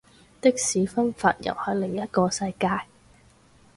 [0.41, 2.87] 的士分法又係另一個世界